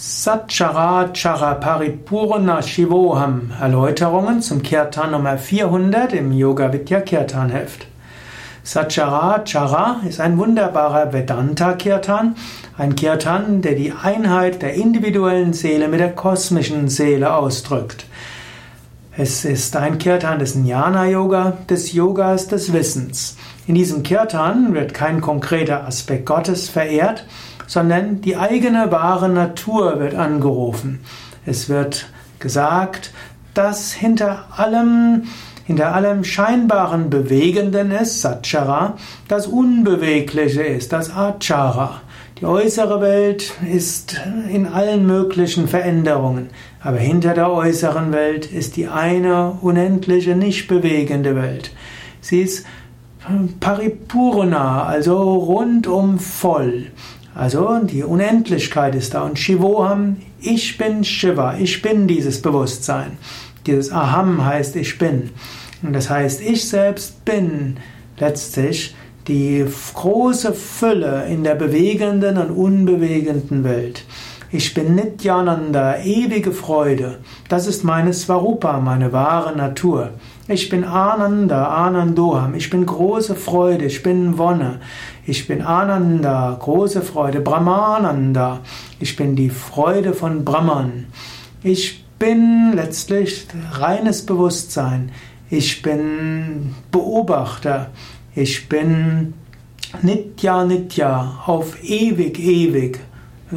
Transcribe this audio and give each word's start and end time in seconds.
Satchara 0.00 1.12
Chara 1.12 1.56
Paripurna 1.56 2.62
Shivoham 2.62 3.50
Erläuterungen 3.60 4.40
zum 4.40 4.62
Kirtan 4.62 5.10
Nummer 5.10 5.38
400 5.38 6.12
im 6.12 6.30
Yoga 6.30 6.72
Vidya 6.72 7.00
Kirtan 7.00 7.50
Heft. 7.50 7.88
Satchara 8.62 9.42
Chara 9.44 10.00
ist 10.08 10.20
ein 10.20 10.38
wunderbarer 10.38 11.12
Vedanta 11.12 11.72
Kirtan, 11.72 12.36
ein 12.76 12.94
Kirtan, 12.94 13.60
der 13.60 13.74
die 13.74 13.90
Einheit 13.90 14.62
der 14.62 14.74
individuellen 14.74 15.52
Seele 15.52 15.88
mit 15.88 15.98
der 15.98 16.14
kosmischen 16.14 16.88
Seele 16.88 17.34
ausdrückt. 17.34 18.06
Es 19.20 19.44
ist 19.44 19.74
ein 19.74 19.98
Kirtan 19.98 20.38
des 20.38 20.54
Jnana 20.54 21.04
Yoga, 21.06 21.58
des 21.68 21.92
Yogas 21.92 22.46
des 22.46 22.72
Wissens. 22.72 23.36
In 23.66 23.74
diesem 23.74 24.04
Kirtan 24.04 24.74
wird 24.74 24.94
kein 24.94 25.20
konkreter 25.20 25.84
Aspekt 25.88 26.24
Gottes 26.24 26.68
verehrt, 26.68 27.26
sondern 27.66 28.20
die 28.20 28.36
eigene 28.36 28.92
wahre 28.92 29.28
Natur 29.28 29.98
wird 29.98 30.14
angerufen. 30.14 31.00
Es 31.46 31.68
wird 31.68 32.08
gesagt, 32.38 33.12
dass 33.54 33.92
hinter 33.92 34.44
allem, 34.56 35.24
hinter 35.64 35.96
allem 35.96 36.22
scheinbaren 36.22 37.10
Bewegenden 37.10 37.90
ist, 37.90 38.20
Satchara, 38.20 38.98
das 39.26 39.48
Unbewegliche 39.48 40.62
ist, 40.62 40.92
das 40.92 41.10
Achara. 41.10 42.02
Die 42.40 42.46
äußere 42.46 43.00
Welt 43.00 43.52
ist 43.68 44.20
in 44.48 44.66
allen 44.66 45.06
möglichen 45.06 45.66
Veränderungen, 45.66 46.50
aber 46.80 46.98
hinter 46.98 47.34
der 47.34 47.50
äußeren 47.50 48.12
Welt 48.12 48.46
ist 48.52 48.76
die 48.76 48.86
eine 48.86 49.58
unendliche, 49.60 50.36
nicht 50.36 50.68
bewegende 50.68 51.34
Welt. 51.34 51.72
Sie 52.20 52.42
ist 52.42 52.64
Paripurna, 53.58 54.84
also 54.84 55.34
rundum 55.34 56.20
voll. 56.20 56.86
Also 57.34 57.80
die 57.82 58.04
Unendlichkeit 58.04 58.94
ist 58.94 59.14
da. 59.14 59.22
Und 59.22 59.38
Shivoham, 59.38 60.18
ich 60.40 60.78
bin 60.78 61.02
Shiva, 61.02 61.56
ich 61.58 61.82
bin 61.82 62.06
dieses 62.06 62.40
Bewusstsein. 62.40 63.18
Dieses 63.66 63.90
Aham 63.90 64.44
heißt 64.44 64.76
ich 64.76 64.96
bin. 64.96 65.30
Und 65.82 65.92
das 65.92 66.08
heißt, 66.08 66.40
ich 66.40 66.68
selbst 66.68 67.24
bin 67.24 67.78
letztlich 68.18 68.94
die 69.28 69.64
große 69.94 70.54
Fülle 70.54 71.26
in 71.26 71.44
der 71.44 71.54
bewegenden 71.54 72.38
und 72.38 72.50
unbewegenden 72.50 73.62
Welt. 73.62 74.04
Ich 74.50 74.72
bin 74.72 74.94
Nityananda, 74.94 75.98
ewige 75.98 76.52
Freude. 76.52 77.18
Das 77.50 77.66
ist 77.66 77.84
meine 77.84 78.14
Svarupa, 78.14 78.80
meine 78.80 79.12
wahre 79.12 79.54
Natur. 79.54 80.12
Ich 80.48 80.70
bin 80.70 80.84
Ananda, 80.84 81.68
Anandoham. 81.68 82.54
Ich 82.54 82.70
bin 82.70 82.86
große 82.86 83.34
Freude, 83.34 83.84
ich 83.84 84.02
bin 84.02 84.38
Wonne. 84.38 84.80
Ich 85.26 85.46
bin 85.46 85.60
Ananda, 85.60 86.56
große 86.58 87.02
Freude, 87.02 87.42
Brahmananda. 87.42 88.60
Ich 88.98 89.16
bin 89.16 89.36
die 89.36 89.50
Freude 89.50 90.14
von 90.14 90.46
Brahman. 90.46 91.08
Ich 91.62 92.06
bin 92.18 92.72
letztlich 92.74 93.46
reines 93.72 94.24
Bewusstsein. 94.24 95.12
Ich 95.50 95.82
bin 95.82 96.74
Beobachter. 96.90 97.90
Ich 98.40 98.68
bin 98.68 99.34
Nitya 100.00 100.64
Nitya, 100.64 101.42
auf 101.44 101.82
ewig, 101.82 102.38
ewig. 102.38 103.00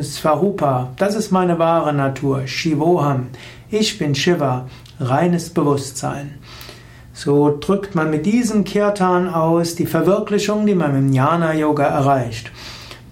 Svarupa, 0.00 0.92
das 0.96 1.16
ist 1.16 1.32
meine 1.32 1.58
wahre 1.58 1.92
Natur. 1.92 2.46
Shivoham, 2.46 3.26
ich 3.72 3.98
bin 3.98 4.14
Shiva, 4.14 4.68
reines 5.00 5.50
Bewusstsein. 5.50 6.34
So 7.12 7.58
drückt 7.58 7.96
man 7.96 8.08
mit 8.12 8.24
diesem 8.24 8.62
Kirtan 8.62 9.28
aus 9.28 9.74
die 9.74 9.86
Verwirklichung, 9.86 10.64
die 10.64 10.76
man 10.76 10.96
im 10.96 11.12
Jnana 11.12 11.54
Yoga 11.54 11.86
erreicht. 11.86 12.52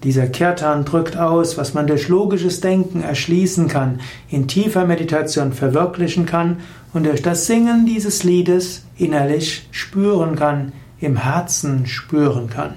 Dieser 0.05 0.27
Kirtan 0.27 0.85
drückt 0.85 1.17
aus, 1.17 1.57
was 1.57 1.73
man 1.73 1.85
durch 1.85 2.07
logisches 2.07 2.61
Denken 2.61 3.01
erschließen 3.01 3.67
kann, 3.67 3.99
in 4.29 4.47
tiefer 4.47 4.85
Meditation 4.85 5.51
verwirklichen 5.51 6.25
kann 6.25 6.59
und 6.93 7.05
durch 7.05 7.21
das 7.21 7.45
Singen 7.45 7.85
dieses 7.85 8.23
Liedes 8.23 8.85
innerlich 8.97 9.67
spüren 9.71 10.37
kann, 10.37 10.71
im 10.99 11.17
Herzen 11.17 11.85
spüren 11.85 12.49
kann. 12.49 12.75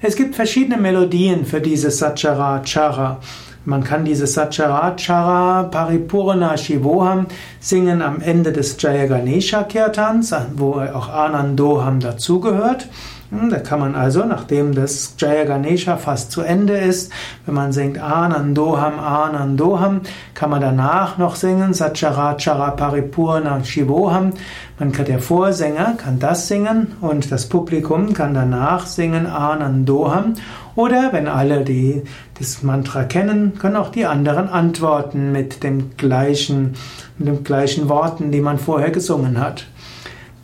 Es 0.00 0.16
gibt 0.16 0.34
verschiedene 0.34 0.76
Melodien 0.76 1.46
für 1.46 1.60
dieses 1.60 1.98
Satcharachara. 1.98 3.20
Man 3.64 3.82
kann 3.82 4.04
dieses 4.04 4.34
Satcharachara 4.34 5.62
Paripurna 5.64 6.58
Shivoham 6.58 7.26
singen 7.60 8.02
am 8.02 8.20
Ende 8.20 8.52
des 8.52 8.76
Jayaganesha 8.78 9.62
Kirtans, 9.62 10.34
wo 10.56 10.72
auch 10.74 11.08
Anandoham 11.08 12.00
dazugehört. 12.00 12.88
Hm, 13.30 13.50
da 13.50 13.58
kann 13.58 13.80
man 13.80 13.94
also, 13.94 14.24
nachdem 14.24 14.74
das 14.74 15.14
Jaya 15.18 15.44
Ganesha 15.44 15.96
fast 15.96 16.30
zu 16.30 16.42
Ende 16.42 16.76
ist, 16.76 17.10
wenn 17.46 17.54
man 17.54 17.72
singt 17.72 17.98
Anandoham, 17.98 18.98
Anandoham, 18.98 20.02
kann 20.34 20.50
man 20.50 20.60
danach 20.60 21.16
noch 21.16 21.36
singen 21.36 21.72
Satcharachara 21.72 22.72
Paripurna 22.72 23.64
Shivoham. 23.64 24.32
Man 24.78 24.92
kann, 24.92 25.06
der 25.06 25.20
Vorsänger 25.20 25.94
kann 25.96 26.18
das 26.18 26.48
singen 26.48 26.92
und 27.00 27.32
das 27.32 27.48
Publikum 27.48 28.12
kann 28.12 28.34
danach 28.34 28.86
singen 28.86 29.26
Anandoham. 29.26 30.34
Oder 30.76 31.12
wenn 31.12 31.28
alle 31.28 31.64
die, 31.64 32.02
das 32.38 32.62
Mantra 32.62 33.04
kennen, 33.04 33.58
können 33.58 33.76
auch 33.76 33.90
die 33.90 34.06
anderen 34.06 34.48
antworten 34.48 35.32
mit 35.32 35.62
dem 35.62 35.96
gleichen, 35.96 36.74
mit 37.16 37.28
den 37.28 37.44
gleichen 37.44 37.88
Worten, 37.88 38.32
die 38.32 38.40
man 38.40 38.58
vorher 38.58 38.90
gesungen 38.90 39.38
hat. 39.40 39.66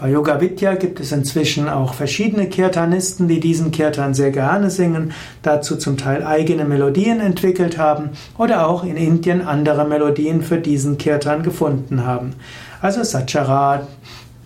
Bei 0.00 0.09
Yoga 0.09 0.41
Vidya 0.41 0.77
gibt 0.77 0.99
es 0.99 1.12
inzwischen 1.12 1.69
auch 1.69 1.93
verschiedene 1.93 2.47
Kirtanisten, 2.47 3.28
die 3.28 3.38
diesen 3.38 3.71
Kirtan 3.71 4.15
sehr 4.15 4.31
gerne 4.31 4.71
singen, 4.71 5.12
dazu 5.43 5.77
zum 5.77 5.99
Teil 5.99 6.25
eigene 6.25 6.65
Melodien 6.65 7.21
entwickelt 7.21 7.77
haben 7.77 8.09
oder 8.39 8.66
auch 8.66 8.83
in 8.83 8.97
Indien 8.97 9.43
andere 9.47 9.87
Melodien 9.87 10.41
für 10.41 10.56
diesen 10.56 10.97
Kirtan 10.97 11.43
gefunden 11.43 12.06
haben. 12.06 12.33
Also 12.81 13.05
Satcharat, 13.05 13.87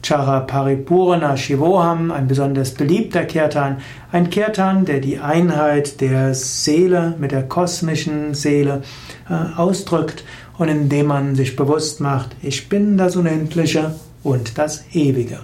Chara 0.02 0.40
Paripurna 0.40 1.36
Shivoham, 1.36 2.10
ein 2.10 2.26
besonders 2.26 2.74
beliebter 2.74 3.24
Kirtan, 3.24 3.76
ein 4.10 4.30
Kirtan, 4.30 4.84
der 4.86 4.98
die 4.98 5.20
Einheit 5.20 6.00
der 6.00 6.34
Seele 6.34 7.14
mit 7.20 7.30
der 7.30 7.44
kosmischen 7.44 8.34
Seele 8.34 8.82
äh, 9.30 9.56
ausdrückt 9.56 10.24
und 10.58 10.66
indem 10.66 11.06
man 11.06 11.36
sich 11.36 11.54
bewusst 11.54 12.00
macht, 12.00 12.30
ich 12.42 12.68
bin 12.68 12.96
das 12.96 13.14
Unendliche 13.14 13.92
und 14.24 14.58
das 14.58 14.84
Ewige. 14.92 15.40